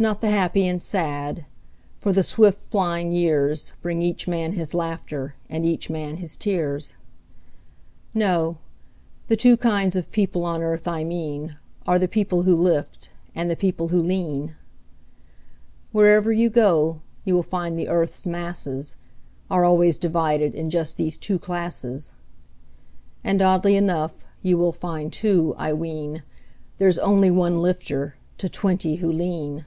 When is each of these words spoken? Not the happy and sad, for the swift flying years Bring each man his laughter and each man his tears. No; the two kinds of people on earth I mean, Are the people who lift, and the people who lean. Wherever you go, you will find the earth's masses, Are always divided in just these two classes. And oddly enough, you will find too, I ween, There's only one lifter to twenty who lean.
Not 0.00 0.20
the 0.20 0.30
happy 0.30 0.64
and 0.68 0.80
sad, 0.80 1.46
for 1.98 2.12
the 2.12 2.22
swift 2.22 2.60
flying 2.60 3.10
years 3.10 3.72
Bring 3.82 4.00
each 4.00 4.28
man 4.28 4.52
his 4.52 4.72
laughter 4.72 5.34
and 5.50 5.66
each 5.66 5.90
man 5.90 6.18
his 6.18 6.36
tears. 6.36 6.94
No; 8.14 8.58
the 9.26 9.34
two 9.34 9.56
kinds 9.56 9.96
of 9.96 10.12
people 10.12 10.44
on 10.44 10.62
earth 10.62 10.86
I 10.86 11.02
mean, 11.02 11.56
Are 11.84 11.98
the 11.98 12.06
people 12.06 12.42
who 12.44 12.54
lift, 12.54 13.10
and 13.34 13.50
the 13.50 13.56
people 13.56 13.88
who 13.88 14.00
lean. 14.00 14.54
Wherever 15.90 16.30
you 16.30 16.48
go, 16.48 17.00
you 17.24 17.34
will 17.34 17.42
find 17.42 17.76
the 17.76 17.88
earth's 17.88 18.24
masses, 18.24 18.94
Are 19.50 19.64
always 19.64 19.98
divided 19.98 20.54
in 20.54 20.70
just 20.70 20.96
these 20.96 21.16
two 21.18 21.40
classes. 21.40 22.12
And 23.24 23.42
oddly 23.42 23.74
enough, 23.74 24.24
you 24.42 24.56
will 24.58 24.70
find 24.70 25.12
too, 25.12 25.56
I 25.58 25.72
ween, 25.72 26.22
There's 26.78 27.00
only 27.00 27.32
one 27.32 27.60
lifter 27.60 28.14
to 28.36 28.48
twenty 28.48 28.94
who 28.94 29.10
lean. 29.10 29.64